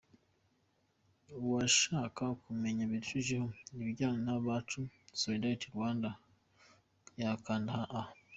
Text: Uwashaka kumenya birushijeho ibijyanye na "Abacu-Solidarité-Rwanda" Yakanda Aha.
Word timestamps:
Uwashaka 1.43 2.23
kumenya 2.43 2.83
birushijeho 2.91 3.47
ibijyanye 3.75 4.19
na 4.27 4.33
"Abacu-Solidarité-Rwanda" 4.39 6.09
Yakanda 7.21 7.73
Aha. 7.83 8.03